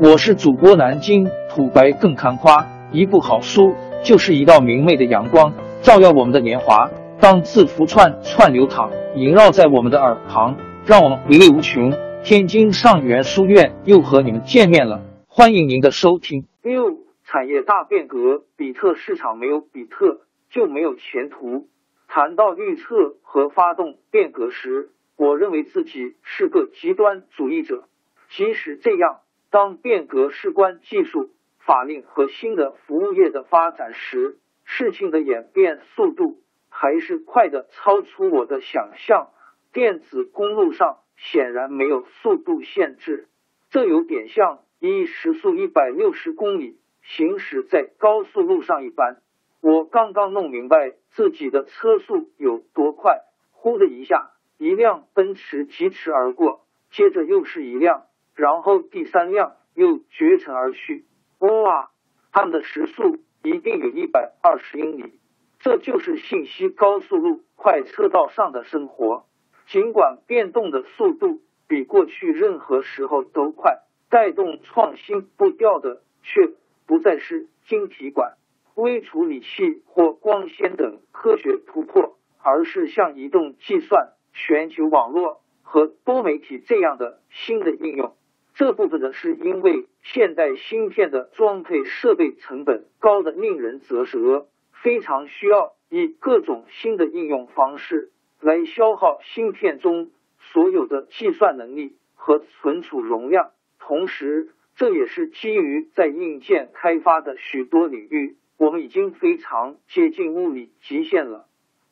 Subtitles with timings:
[0.00, 5.52] 我是主播南京土白更看花，一部好书就是一道明媚的阳光，
[5.82, 6.90] 照耀我们的年华。
[7.20, 11.92] 当字符串串流淌，萦绕在我们的耳旁，让我们回味无穷。
[12.24, 16.44] 天津上元书院又和你们见面了，欢迎您的收听。
[16.60, 21.68] 六产业大变革，比特市场没有比特就没有前途。
[22.08, 27.84] 谈到预测和发动变革时，我认为自己是个极端主义者。
[28.30, 29.18] 即使这样，
[29.54, 31.30] 当变革事关技术、
[31.60, 39.28] 法令和新的服务业的发展时，事情的演变速度还是快的超出我的想象。
[39.72, 43.28] 电子公路上显然没有速度限制，
[43.70, 49.18] 这有点像以时速一百六十公里行驶在高速路上一般。
[49.60, 53.20] 我刚刚弄明白自己的车速有多快，
[53.52, 58.06] 呼的一下，一辆奔驰疾驰而过，接着又是一辆。
[58.34, 61.04] 然后第三辆又绝尘而去，
[61.38, 61.90] 哇！
[62.32, 65.20] 他们的时速一定有一百二十英里，
[65.60, 69.24] 这就是信息高速路快车道上的生活。
[69.68, 73.78] 尽管变动的速度比过去任何时候都快，
[74.10, 76.50] 带动创新步调的却
[76.86, 78.36] 不再是晶体管、
[78.74, 88.14] 微处理器或光纤等科学突破，而是像移动计算、全球网络和多媒体这样的新的应用。
[88.54, 103.50] 这部分呢是因为现代芯片的装配设备成本高的令人啧舌，非常需要以各种新的应用方式来消耗芯片中所有的计算能力和存储容量。
[103.80, 111.46] 同时，这也是基于在硬件开发的许多领域，我们已经非常接近物理极限了。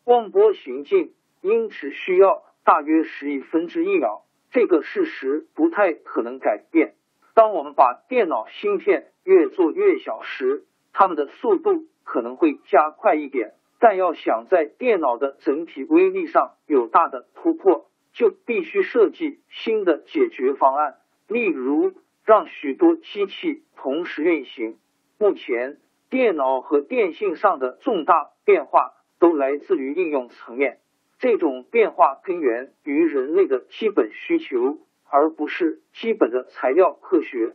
[0.05, 4.22] 光波行进因此需要大约十亿分之一秒。
[4.53, 6.95] 这个事实不太可能改变。
[7.35, 13.55] 当我们把电脑芯片越做越小时，它们的速度可能会加快一点。
[13.81, 21.95] 但要想在电脑的整体威力上有大的突破，就必须设计新的解决方案，例如
[22.25, 24.77] 让许多机器同时运行。
[25.19, 25.79] 目前，
[26.11, 30.79] 电脑和电信上的重大变化都来自于应用层面。
[31.23, 37.55] 这种变化根源于人类的基本需求，而不是基本的材料科学。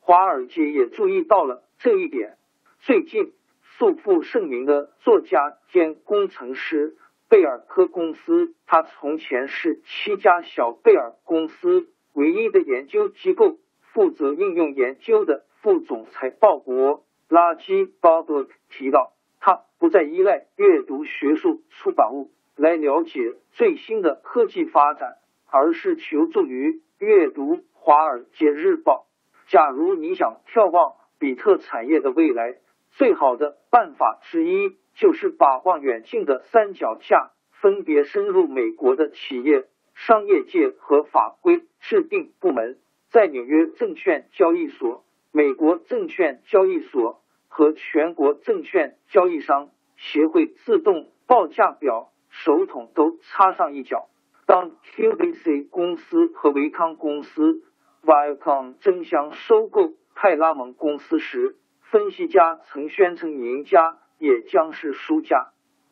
[0.00, 2.36] 华尔街也注意到了这一点。
[2.80, 3.32] 最近，
[3.78, 6.96] 素负盛名的作家兼工程师
[7.28, 13.60] 贝尔科公司，他从前是七家小贝尔公司唯一的研究机构
[13.92, 22.32] 负责应用研究的副总裁鲍勃拉基鲍德提到，他不再依赖阅读学术出版物。
[22.56, 25.18] 来了解最新的科技发展，
[25.50, 29.06] 而是求助于阅读《华尔街日报》。
[29.52, 32.56] 假如你想眺望比特产业的未来，
[32.92, 42.78] 最好的办法之一就是把望远镜的三脚架分别深入美国的企业、商业界和法规制定部门，
[43.10, 52.10] 在纽约证券交易所、美国证券交易所和全国证券交易商协会自动报价表。
[52.44, 54.08] 手桶都插上一脚。
[54.46, 57.62] 当 QVC 公司和维康公司
[58.04, 65.48] Viacom 争相收购派拉蒙公司时，分析家曾宣称赢家也将是输家。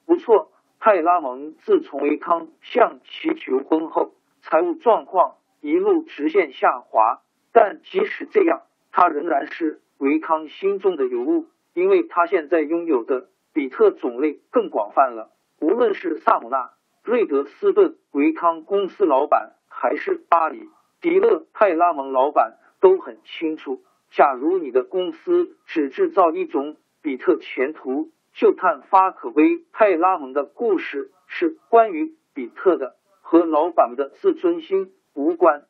[0.06, 7.22] 不错，派拉蒙自从维康向其求婚后，财务状况一路直线下滑。
[7.52, 8.62] 但即使这样，
[8.92, 15.30] 他仍然是维康心中的尤物，因为他现在拥有的比特种类更广泛了。
[15.64, 20.68] 无论是萨姆纳、瑞德斯顿、维康公司老板，还是巴里
[21.00, 35.64] 迪勒派拉蒙老板，都很清楚：假如你的公司只制造一种比特前途，就看发可威派拉蒙的故事是关于比特的，和老板们的自尊心无关。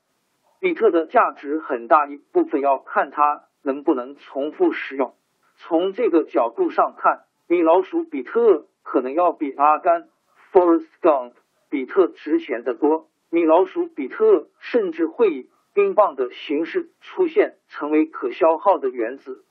[0.59, 5.15] 比特的价值很大一部分要看它能不能重复使用。
[5.55, 8.67] 从这个角度上看，米老鼠比特。
[8.85, 10.09] 可能要比阿甘
[10.53, 11.33] （Forrest Gump）
[11.69, 13.09] 比特值钱的多。
[13.31, 19.45] 米老鼠比特甚至会以冰棒的形式出现，成为可消耗的原子。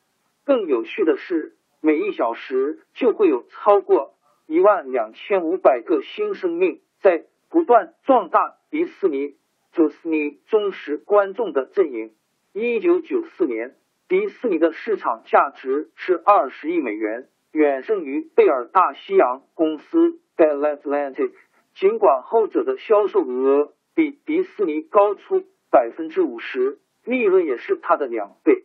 [0.46, 4.14] 更有趣的是，每一小时就会有超过
[4.46, 9.36] 一万两千五百个新生命在不断壮大迪士尼、
[9.74, 12.14] 迪士尼忠实观众的阵营。
[12.54, 13.76] 一九九四年，
[14.08, 17.28] 迪士尼的市场价值是二十亿美元。
[17.54, 21.32] 远胜于贝尔大西洋公司 Bell Atlantic，
[21.76, 28.64] 尽管后者的销售额比迪士尼高出百分之五十，利润也是它的两倍。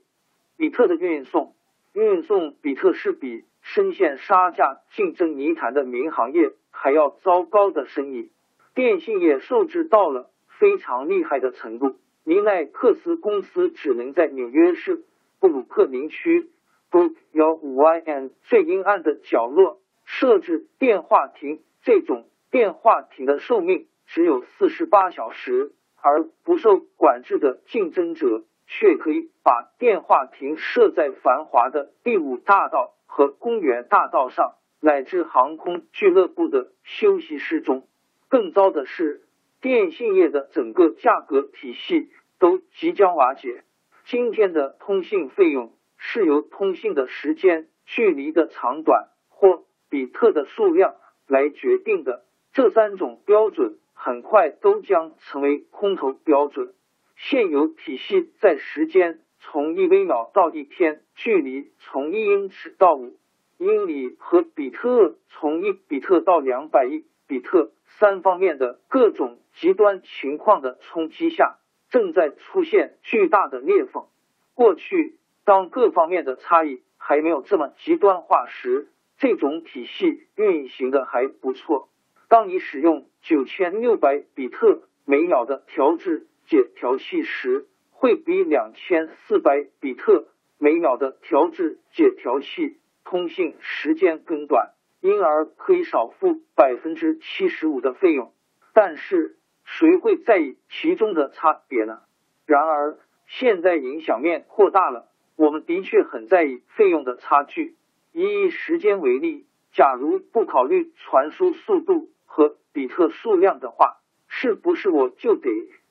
[0.57, 1.55] 比特的运送，
[1.93, 8.31] 运送比特是比深陷杀价竞争泥潭的民航业还要糟糕的生意。
[8.75, 15.05] 电信业受制到了非常厉害的程度，尼奈克斯公司只能在纽约市
[15.41, 16.49] 布鲁克林区
[16.91, 28.45] 都幺五 YN 最阴暗的角落设置电话亭，这种电话亭的寿命只有四十八小时，而不受管制的竞争者。
[28.71, 37.89] 却可以把电话亭设在繁华的第五大道和公园大道上，乃至航空俱乐部的休息室中。
[38.29, 39.23] 更糟的是，
[39.63, 43.65] 电信业的整个价格体系都即将瓦解。
[44.05, 50.95] 今天的通信费用是由通信的时间、距离的长短或比特的数量
[51.27, 52.25] 来决定的。
[52.53, 56.73] 这三种标准很快都将成为空头标准。
[57.17, 63.19] 现有体系在时间从一微秒到一天，距离从一英尺到五
[63.59, 71.59] 英里和比特从一比特到两百亿比特三方面的各种极端情况的冲击下，
[71.91, 74.07] 正在出现巨大的裂缝。
[74.55, 75.19] 过去，
[75.49, 81.89] 当各方面的差异还没有这么极端化时，这种体系运行的还不错。
[82.29, 86.27] 当你使用九千六百比特每秒的调制。
[86.49, 98.33] 解调器时会比两千四百比特每秒的调制解调器通信时间更短，因而可以少付百分之七十五的费用。
[98.73, 102.01] 但是谁会在意其中的差别呢？
[102.47, 102.97] 然而
[103.27, 105.08] 现在影响面扩大了，
[105.39, 107.77] 我们的确很在意费用的差距。
[108.11, 115.49] 以时间为例，假如不考虑传输速度和比特数量的话，是不是我就得？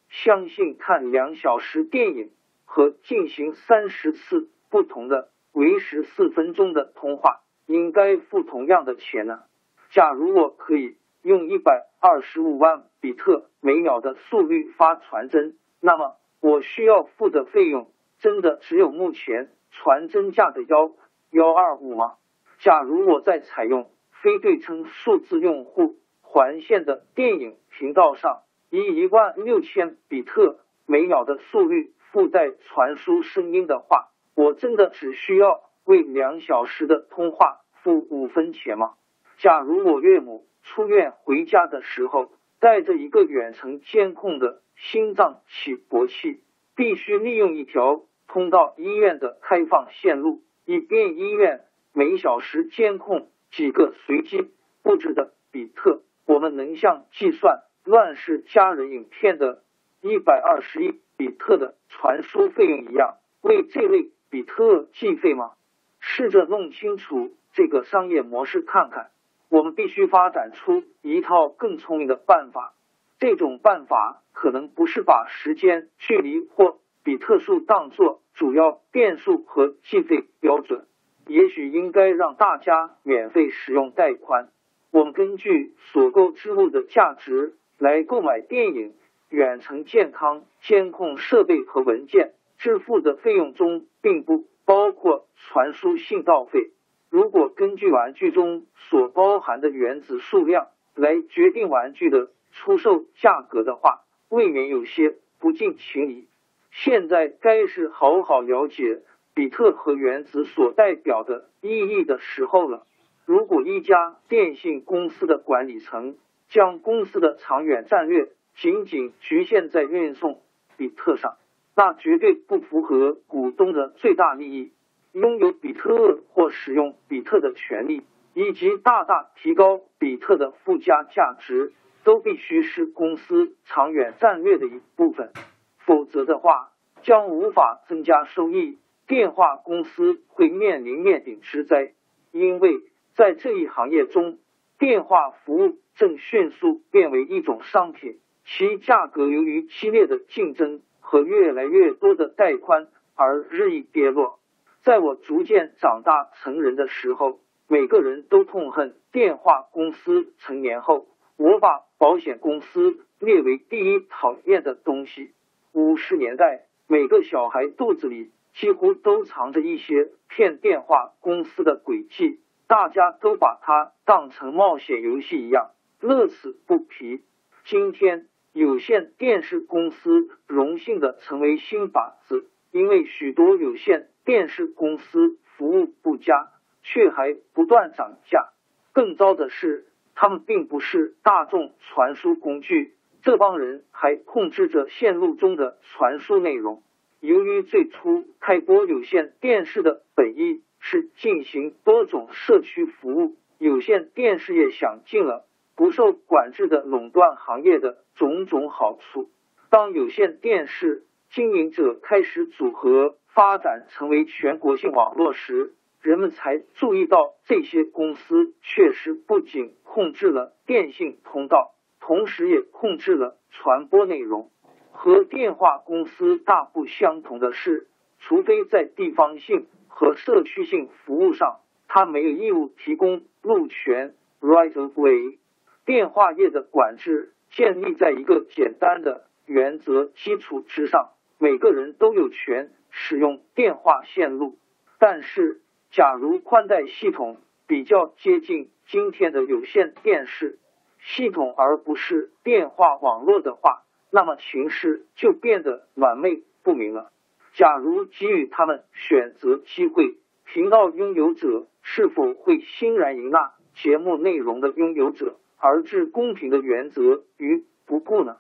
[0.10, 2.30] 相信看两小时电影
[2.66, 9.44] 和进行三十次不同的为时四分钟的通话，应该付同样的钱呢？
[9.92, 20.92] 假如我可以用一百二十五万比特每秒的速率发传真，那么我需要付的费用真的只有目前传真价的幺
[21.32, 22.16] 幺二五吗？
[22.60, 28.42] 假如我在采用非对称数字用户环线的电影频道上。
[28.70, 38.96] 以一万六千比特每秒的速率附带传输声音的话，我真的只需要为两小时的通话付五分钱吗？
[39.38, 46.42] 假如我岳母出院回家的时候带着一个远程监控的心脏起搏器，
[46.78, 54.52] 必须利用一条通到医院的开放线路，以便医院每小时监控几个随机
[54.84, 57.64] 布置的比特，我们能像计算。
[57.84, 59.64] 乱世佳人影片的
[60.02, 65.54] 一百二十亿比特的传输费用一样，为这类比特计费吗？
[66.00, 69.10] 试着弄清楚这个商业模式看看。
[69.50, 72.74] 我们必须发展出一套更聪明的办法。
[73.20, 80.86] 这种办法可能不是把时间、距离或比特数当做主要变数和计费标准。
[81.28, 84.50] 也许应该让大家免费使用带宽。
[84.92, 87.54] 我们根据所购之物的价值。
[87.80, 88.96] 来购买电影、
[89.30, 96.72] 远程健康监控设备和文件，支付的费用中并不包括传输信道费。
[97.12, 106.28] 如果根据玩具中所包含的原子数量来决定玩具的出售价格的话，未免有些不近情理。
[106.72, 109.02] 现在该是好好了解
[109.34, 112.86] 比特和原子所代表的意义的时候了。
[113.26, 116.18] 如果一家电信公司的管理层，
[116.50, 120.42] 将公司的长远战略仅仅局限在运送
[120.78, 121.38] 比特上，
[121.76, 124.72] 那绝对不符合股东的最大利益。
[125.14, 128.04] 拥有比特或使用比特的权利，
[128.36, 131.74] 以及大大提高比特的附加价值，
[132.08, 135.34] 都必须是公司长远战略的一部分。
[135.80, 136.72] 否则的话，
[137.02, 138.80] 将无法增加收益。
[139.08, 141.92] 电话公司会面临灭顶之灾，
[142.32, 142.80] 因为
[143.14, 144.38] 在这一行业中，
[144.80, 145.80] 电话服务。
[145.96, 154.40] 正迅速变为一种商品，其价格由于激烈的竞争和越来越多的带宽而日益跌落。
[154.84, 160.32] 在我逐渐长大成人的时候，每个人都痛恨电话公司。
[160.38, 165.32] 成年后，我把保险公司列为第一讨厌的东西。
[165.72, 175.70] 五十年代，每个小孩肚子里几乎都藏着一些骗电话公司的诡计，大家都把它当成冒险游戏一样。
[176.02, 177.24] 乐此不疲。
[177.66, 186.50] 今天，有线电视公司荣幸的成为新法子，因为许多有线电视公司服务不佳，
[186.82, 188.50] 却还不断涨价。
[188.94, 189.86] 更糟的是，
[190.20, 196.82] 他们并不是大众传输工具，这帮人还控制着线路中的传输内容。
[197.20, 205.46] 由于最初开播有线电视的本意是进行多种社区服务，有线电视业享尽了
[205.76, 209.30] 不受管制的垄断行业的种种好处。
[209.70, 215.76] 当有线电视经营者开始组合发展成为全国性网络时，
[216.08, 224.50] 人们才注意到这些公司确实不仅控制了电信通道，同时也控制了传播内容。
[224.94, 231.60] 和电话公司大不相同的是，除非在地方性和社区性服务上，
[231.90, 235.38] 它没有义务提供路权 （right of way）。
[235.84, 244.58] 电话业的管制建立在一个简单的原则基础之上：每个人都有权使用电话线路。
[245.00, 245.60] 但是，
[245.98, 250.60] 假如宽带系统比较接近今天的有线电视
[251.00, 257.12] 系统，而不是电话网络的话，那么形势就变得软妹不明了。
[257.56, 268.38] 假如给予他们选择机会，频道拥有者是否会欣然迎纳节目内容的拥有者，而置公平的原则于不顾呢？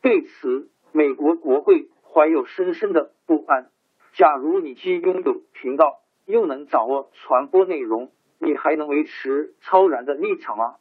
[0.00, 3.68] 对此，美国国会怀有深深的不安。
[4.14, 10.76] 假如你既拥有频道，又能掌握传播内容，你还能维持超然的立场吗？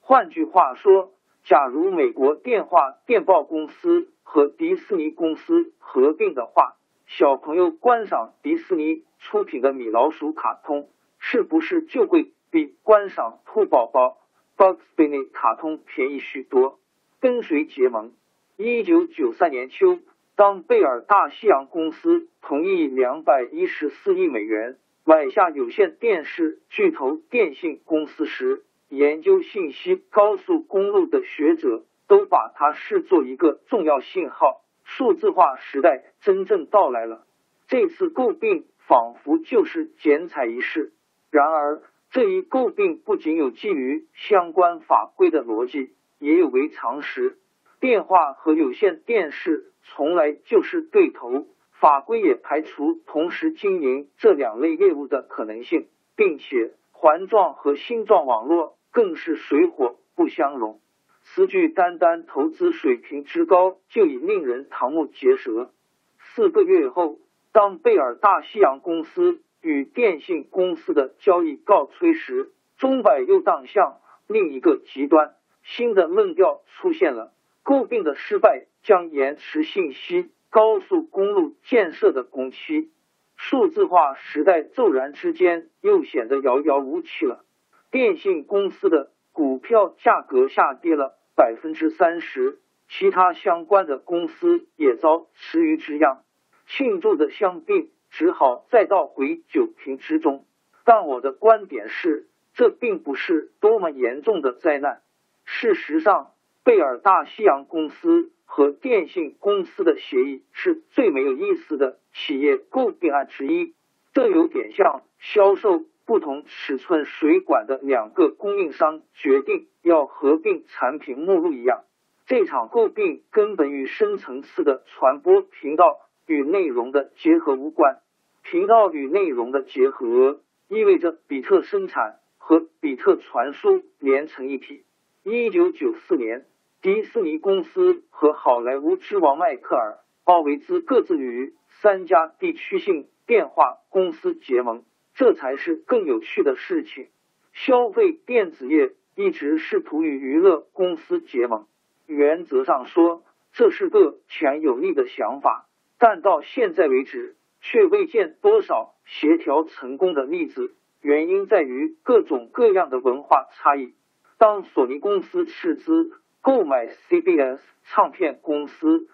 [0.00, 1.12] 换句话说。
[1.44, 6.76] 假如美国电话电报公司和迪士尼公司合并的话，
[7.06, 14.18] 小朋友观赏迪士尼出品的米老鼠卡通，是不是就会比观赏兔宝宝
[14.58, 16.78] Bugs Bunny 卡通便宜许多？
[17.18, 18.12] 跟谁结盟？
[18.58, 20.00] 一九九三年秋，
[20.38, 28.62] 当贝尔大西洋公司同意两百一十四亿美元买下有线电视巨头电信公司时。
[28.88, 37.26] 研究信息高速公路的学者都把它视作一个重要信号，数字化时代真正到来了。
[37.66, 40.92] 这次诟病仿佛就是剪彩仪式。
[41.32, 45.90] 然而，这一诟病不仅有基于相关法规的逻辑，
[46.20, 47.38] 也有违常识。
[47.80, 58.74] 电话和有线电视从来就是对头，法规也排除同时经营这两类业务的可能性，并且环状和星状网络。
[58.90, 60.80] 更是水火不相容，
[61.22, 65.70] 此举单单投资水平之高就已令人瞠目结舌。
[66.18, 67.18] 四个月后，
[67.52, 77.32] 当贝尔大西洋公司与电信公司的交易告吹时，钟摆又荡向另一个极端，新的论调出现了：
[77.64, 82.90] 诟病的失败将延迟信息高速公路建设的工期，
[83.36, 87.44] 数字化时代骤然之间又显得遥遥无期了。
[87.90, 96.22] 电信公司的股票价格下跌了百分之三十，其他相关的公司也遭池鱼之殃。
[96.66, 100.44] 庆祝的香槟只好再倒回酒瓶之中。
[100.84, 105.02] 但我的观点是，这并不是多么严重的灾难。
[105.44, 106.32] 事实上，
[106.68, 113.72] 贝尔大西洋公司和电信公司的协议是最没有意思的企业诟病案之一。
[114.12, 115.86] 这有点像销售。
[116.04, 121.84] 不同尺寸水管的两个供应商决定要合并产品目录一样，
[122.26, 127.98] 这场诟病根本与深层次的传播频道与内容的结合无关。
[128.42, 134.84] 频道与内容的结合意味着比特生产和比特传输连成一体。
[135.24, 136.46] 一九九四年，
[136.80, 144.84] 迪士尼公司和好莱坞之王迈克尔·奥维兹各自与三家地区性电话公司结盟。
[145.14, 147.08] 这才是更有趣的事情。
[147.52, 151.66] 消费电子业一直试图与娱乐公司结盟，
[152.06, 155.66] 原则上说这是个强有力的想法，
[155.98, 160.76] 但到现在为止却未见多少协调成功的例子。
[161.00, 163.94] 原因在于各种各样的文化差异。
[164.38, 166.12] 当索尼公司斥资
[166.48, 169.06] 购买 CBS 唱片公司。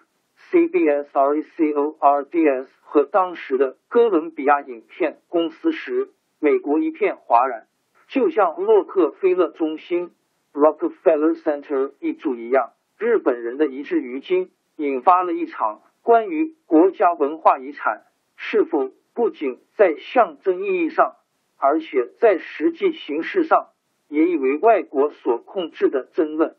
[0.51, 7.67] CBS Records 和当时的哥伦比亚影片公司时，美国一片哗然，
[8.07, 10.11] 就像洛克菲勒中心
[10.53, 12.71] （Rockefeller Center） 一注一样。
[12.97, 18.03] 日本人的一掷于金，引发了一场关于国家文化遗产
[18.37, 21.17] 是否不仅在象征意义上，
[21.57, 23.71] 而且在实际形式上
[24.07, 26.55] 也已为外国所控制的争论。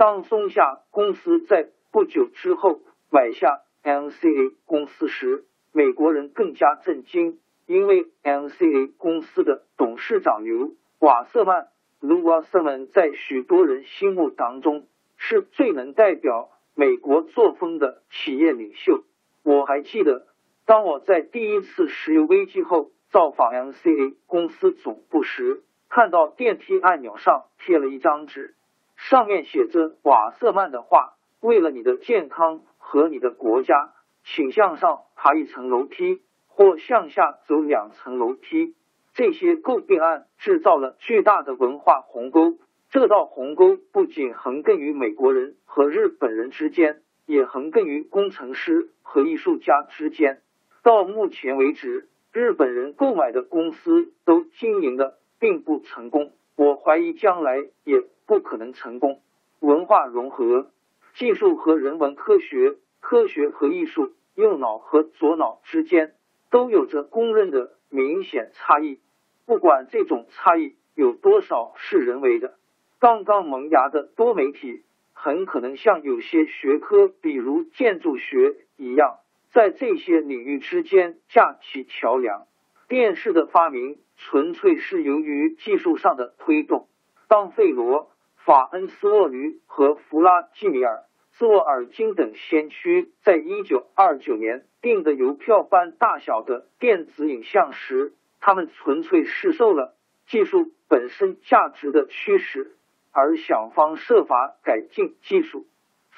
[0.00, 2.80] 当松下公司在不久之后。
[3.10, 11.66] 买下 MCA 公司时，美国人更加震惊，因为 MCA 公司的董事长刘瓦瑟曼
[12.00, 19.02] （Lou Wasserman） 在许多人心目当中是最能代表美国作风的企业领袖。
[19.42, 20.28] 我还记得，
[20.64, 28.54] 当我在第一次石油危机后造访 MCA 公司总部时，看到电梯按钮上贴了一张纸，
[29.08, 33.92] 上面写着瓦瑟曼的话：“为了你的健康和你的国家。”
[34.22, 38.74] 请向上爬一层楼梯，或向下走两层楼梯。
[39.14, 42.58] 这些诟病案制造了巨大的文化鸿沟。
[42.90, 50.42] 这道鸿沟不仅横亘于美国人和日本人之间，也横亘于工程师和艺术家之间。
[50.82, 56.32] 到目前为止，日本人购买的公司都经营的并不成功。
[56.56, 59.22] 我怀疑将来也不可能成功。
[59.58, 60.70] 文化融合，
[61.14, 62.76] 技术和人文科学。
[63.00, 66.14] 科学和艺术，右脑和左脑之间
[66.48, 69.00] 都有着公认的明显差异。
[69.46, 72.54] 不管这种差异有多少是人为的，
[73.00, 79.18] 刚刚萌芽的多媒体很可能像有些学科，比如建筑学一样，
[79.50, 82.46] 在这些领域之间架起桥梁。
[82.86, 86.86] 电视的发明纯粹是由于技术上的推动。
[87.28, 88.10] 当费罗、
[88.50, 91.04] 法恩斯沃吕和弗拉基米尔。
[91.34, 99.94] 斯沃尔金等先驱在一九二九年订的邮票般大小的电子影像时，他们纯粹是受了
[100.26, 102.72] 技术本身价值的驱使，
[103.12, 105.68] 而想方设法改进技术。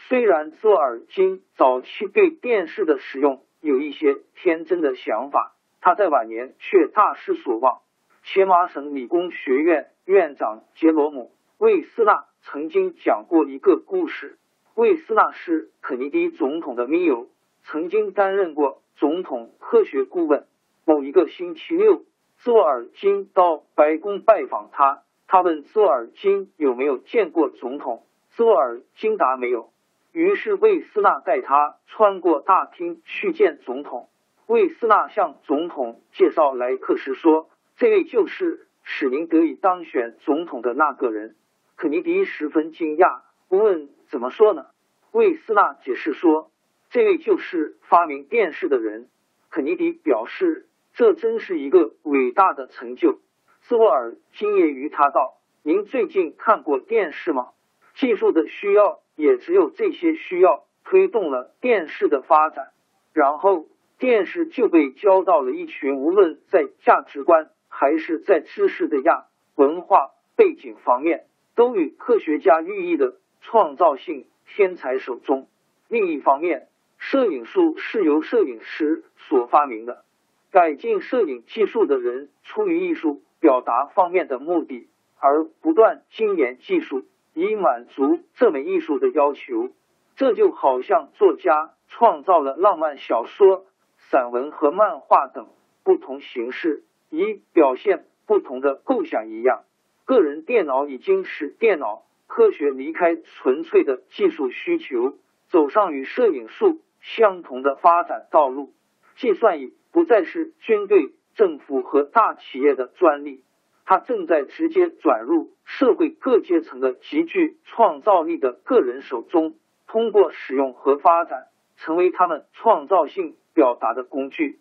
[0.09, 7.83] 虽然斯沃尔金早期对电视的使用有一些天真的想法，他在晚年却大失所望。
[8.23, 11.31] 切马省理工学院院长杰罗姆·
[11.63, 14.37] 魏斯纳曾经讲过一个故事。
[14.75, 17.29] 魏斯纳是肯尼迪总统的密友，
[17.63, 20.45] 曾经担任过总统科学顾问。
[20.85, 22.03] 某一个星期六，
[22.39, 29.71] 佐尔金到白宫拜访他，他问佐尔金有没有见过总统，佐尔金答没有。
[30.11, 34.09] 于是魏斯纳带他穿过大厅去见总统。
[34.49, 41.37] 魏斯纳向总统介绍莱克时说：“这位就是使您得以当选总统的那个人。”
[41.83, 43.89] 肯尼迪十分惊讶，问。
[44.07, 44.67] 怎么说呢？
[45.11, 46.53] 魏斯纳解释说，
[46.91, 49.09] 这位就是发明电视的人。
[49.51, 53.19] 肯尼迪表示，这真是一个伟大的成就。
[53.63, 57.49] 斯沃尔惊讶于他道：“您最近看过电视吗？
[57.97, 62.69] 技术的需要也只有这些需要推动了电视的发展，
[63.13, 63.67] 然后
[63.99, 69.25] 电视就被交到了一群无论在价值观还是在知识的亚
[69.57, 75.49] 文化背景方面都与科学家寓意的。”创造性天才手中。
[75.89, 80.05] 另一方面，摄影术是由摄影师所发明的。
[80.53, 84.87] 改进摄影技术的人出于艺术表达方面的目的，
[85.19, 87.03] 而不断精研技术，
[87.35, 89.71] 以满足这门艺术的要求。
[90.15, 95.49] 这就好像作家创造了浪漫小说、散文和漫画等
[95.83, 99.65] 不同形式，以表现不同的构想一样。
[100.05, 102.05] 个人电脑已经使电脑。
[102.27, 108.73] 科学离开纯粹的技术需求，走上与摄影术相同的发展道路。
[109.17, 113.45] 计算已不再是军队、政府和大企业的专利，
[113.85, 124.59] 它正在直接转入社会各阶层的极具创造力的个人手中，通过使用和发展，成为他们创造性表达的工具。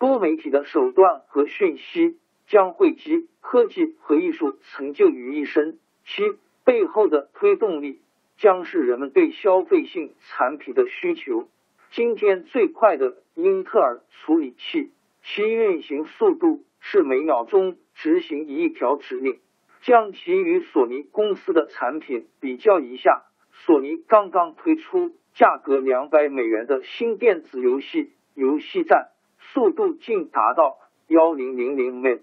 [0.00, 2.18] 多媒体的手段和讯息
[2.52, 5.78] 将汇集科技和艺术成就于一身。
[6.04, 6.22] 其
[6.64, 8.02] 背后的推动力
[8.36, 11.48] 将是人们对消费性产品的需求。
[11.92, 14.90] 今天最快的英特尔处理器，
[15.22, 19.38] 其运行速度是每秒钟执行一条指令。
[19.80, 23.22] 将其与索尼公司的产品比较一下，
[23.64, 30.76] 索尼刚刚推出价格两百美元的新电子游戏游戏站，速度竟达到
[31.08, 32.20] 幺零零零 ms，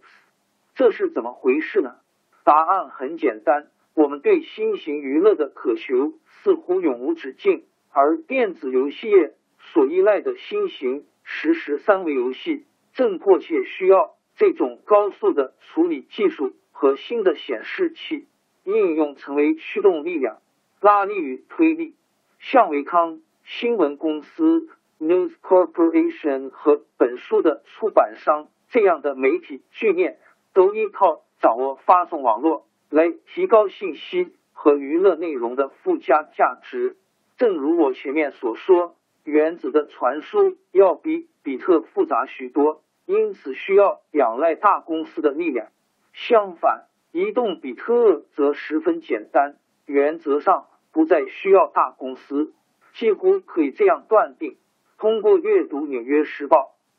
[0.79, 1.97] 这是怎么回事呢？
[2.45, 3.67] 答案很简单。
[3.95, 9.33] 我们对新型娱乐的渴求似乎永无止境，而电子游戏业
[9.73, 12.63] 所依赖的新型实时三维游戏
[12.93, 18.25] 正迫切需要这种高速的处理技术和新的显示器
[18.63, 20.37] 应用成为驱动力量，
[20.79, 21.93] 拉力与推力。
[22.39, 30.19] 像维康新闻公司 News Corporation 和本书的出版商这样的媒体巨链，
[30.59, 32.65] 都依靠掌握发送网络。
[32.89, 36.97] 来提高信息和娱乐内容的附加价值。
[37.37, 45.67] 正如我前面所说，原子的传输要比比特复杂许多，因此需要仰赖大公司的力量。
[46.11, 52.51] 相反，移动比特则十分简单，原则上不再需要大公司。
[52.95, 54.57] 几乎可以这样断定：
[54.97, 56.57] 通过阅读《纽约时报》，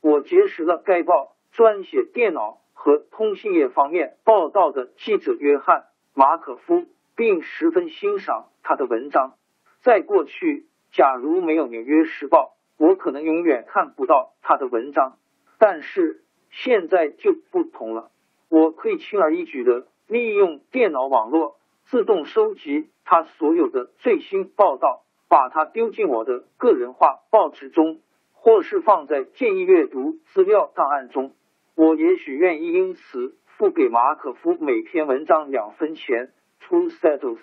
[0.09, 5.81] 我结识了该报撰写电脑和通信业方面报道的记者约翰·
[6.15, 9.35] 马可夫，并十分欣赏他的文章。
[9.83, 15.19] 在过去，假如没有《纽约时报》，我可能永远看不到他的文章。
[15.59, 18.11] 但是现在就不同了，
[18.49, 25.03] 我可以轻而易举的利用电脑网络自动收集他所有的最新报道。
[25.29, 28.01] 把它丢进我的个人化报纸中，
[28.33, 31.37] 或是放在建议阅读资料档案中。
[31.81, 36.29] 我也许愿意因此付给马可夫每篇文章两分钱。
[36.61, 37.39] Two settles。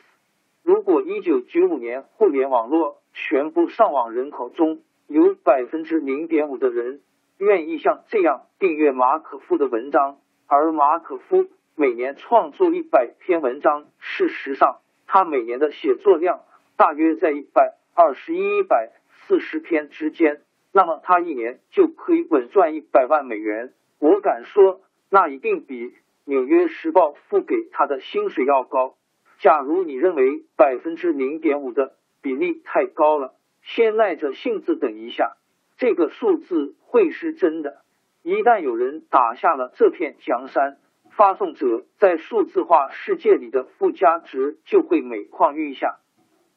[0.62, 7.02] 如果一九九五年互联网络全部上网人口中有百分之零点五的人
[7.40, 16.42] 愿意像这样订阅马可夫的文章，而马可夫每年创作一百篇文章，事实上他每年的写作量
[16.76, 17.74] 大约在一百。
[17.96, 23.74] 二十一百四十篇之间，那么他一年就可以稳赚一百万美元。
[24.00, 25.86] 我敢说，那一定比
[26.26, 28.96] 《纽约时报》付给他的薪水要高。
[29.40, 33.34] 假如你认为百分之零点五的比例太高了，
[33.64, 35.38] 先耐着性子等一下，
[35.78, 37.82] 这个数字会是真的。
[38.24, 40.78] 一旦有人打下了这片江山，
[41.12, 45.98] 发送者在数字化世界里的附加值就会每况愈下。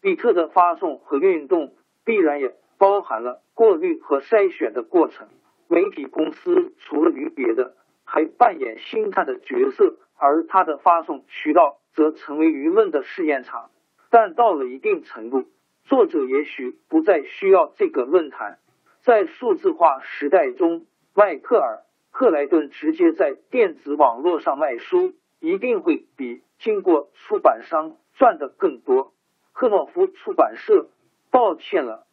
[0.02, 1.74] 比特的发送和运动
[2.04, 5.28] 必然也包含了过滤和筛选的过程。
[5.70, 13.70] 媒体公司除了于别的，还扮演星探的角色，而它的发送渠道则成为舆论的试验场。
[14.10, 15.44] 但到了一定程度，
[15.84, 18.58] 作者也许不再需要这个论坛。
[19.02, 21.76] 在数字化时代中，迈克尔·
[22.10, 29.12] 克莱顿直接在电子网络上卖书，一定会比经过出版商赚的更多。
[29.52, 30.88] 克诺夫出版社，
[31.30, 32.08] 抱歉了。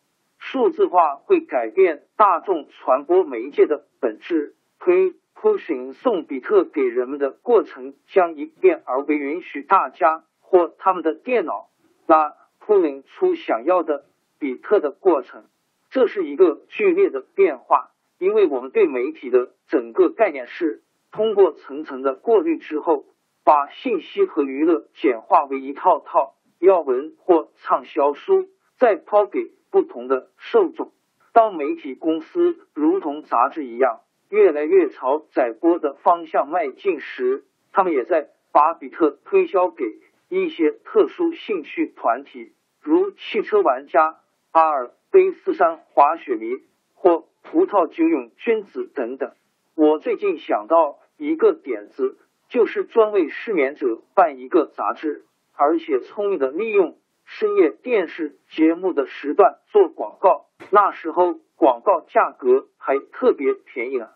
[0.49, 4.55] 数字化会改变大众传播媒介的本质。
[4.79, 11.67] 推 pushing 送比特给人们的过程将一变而为允许大家或他们的电脑
[12.05, 14.05] 拉 pulling 出想要的
[14.39, 15.43] 比特的过程。
[15.89, 20.81] 这是一个剧烈的变化，因为我们对媒体的整个概念是
[21.11, 23.03] 通过层层的过滤之后，
[23.43, 26.35] 把信息和娱乐简化为一套套。
[26.59, 30.91] 要闻或畅销书，再抛给不同的受众。
[31.33, 39.85] 当媒体公司如同杂志一样，越来越朝载波的方向迈进时，他们也在把比特推销给
[40.29, 44.17] 一些特殊兴趣团体，如汽车玩家、
[44.51, 46.63] 阿尔卑斯山滑雪迷
[46.95, 49.31] 或葡萄酒瘾君子等等。
[49.75, 52.17] 我最近想到一个点子，
[52.49, 55.23] 就是专为失眠者办一个杂志。
[55.59, 56.97] 而且聪明的利用
[57.29, 64.09] 深夜电视节目的时段做广告，那时候广告价格还特别便宜呢。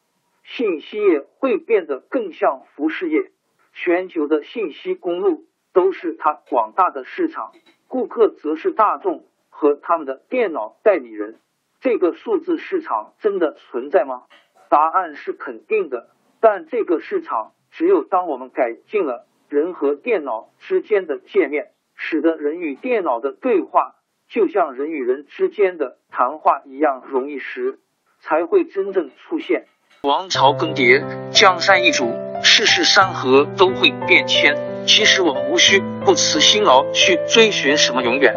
[0.44, 3.32] 信息业会变得更像服饰业，
[3.74, 5.44] 全球的信息公路
[5.74, 7.52] 都是它广大的市场，
[7.90, 11.38] 顾客则是大众和他们的电脑代理人。
[11.82, 14.24] 这个数字市场真的存在吗？
[14.70, 19.28] 答案是肯定的，但这个市场只有当我们改进了。
[19.50, 21.72] 人和电脑之间的界面，
[22.04, 23.94] 使得人与电脑的对话
[24.28, 27.78] 就像人与人之间的谈话一样容易时，
[28.22, 29.68] 才会真正出现。
[30.02, 32.12] 王朝更迭，江山易主，
[32.44, 34.58] 世事山河都会变迁。
[34.88, 38.36] 其实我们无需不辞辛劳去追寻什么永远，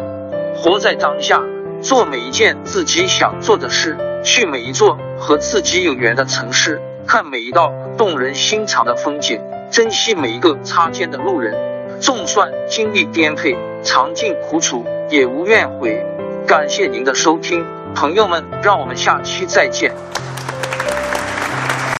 [0.55, 1.41] 活在当下，
[1.81, 9.41] 做每一件自己想做的事，去每一座和自己有缘的城市，看每一道动人心肠的风景。
[9.71, 11.55] 珍惜每一个擦肩的路人，
[11.99, 16.05] 纵算经历颠沛，尝尽苦楚，也无怨悔。
[16.47, 19.93] 感谢您的收听，朋友们，让我们下期再见。